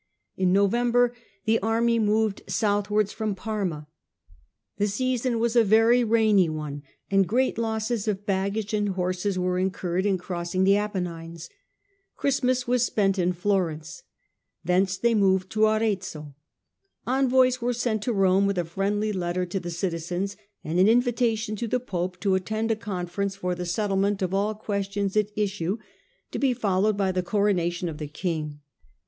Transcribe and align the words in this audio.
In 0.35 0.51
November 0.51 1.13
the 1.45 1.59
army 1.59 1.99
moved 1.99 2.41
southwards 2.47 3.13
from 3.13 3.35
Parma. 3.35 3.87
The 4.77 4.87
season 4.87 5.37
was 5.37 5.55
a 5.55 5.63
very 5.63 6.03
rainy 6.03 6.49
one, 6.49 6.81
and 7.11 7.27
great 7.27 7.55
losses 7.59 8.07
of 8.07 8.25
baggage 8.25 8.73
and 8.73 8.89
horses 8.95 9.37
were 9.37 9.59
incurred 9.59 10.07
in 10.07 10.17
crossing 10.17 10.63
the 10.63 10.75
Apennines.' 10.75 11.51
Christmas 12.17 12.67
was 12.67 12.83
spent 12.83 13.19
in 13.19 13.31
Florence. 13.31 14.01
Thence 14.65 14.97
they 14.97 15.13
moved 15.13 15.51
to 15.51 15.67
Arezzo. 15.67 16.33
Envoys 17.05 17.61
were 17.61 17.71
sent 17.71 18.01
to 18.01 18.11
Rome 18.11 18.47
with 18.47 18.57
a 18.57 18.65
friendly 18.65 19.13
letter 19.13 19.45
to 19.45 19.59
the 19.59 19.69
citizens, 19.69 20.35
and 20.63 20.79
an 20.79 20.87
invitation 20.89 21.55
to 21.57 21.67
the 21.67 21.79
pope 21.79 22.19
to 22.21 22.33
attend 22.33 22.71
a 22.71 22.75
conference 22.75 23.35
for 23.35 23.53
the 23.53 23.67
settlement 23.67 24.23
of 24.23 24.33
all 24.33 24.55
questions 24.55 25.15
at 25.15 25.29
issue, 25.35 25.77
to 26.31 26.39
be 26.39 26.55
followed 26.55 26.97
by 26.97 27.11
the 27.11 27.21
coronation 27.21 27.87
of 27.87 27.99
the 27.99 28.07
king. 28.07 28.61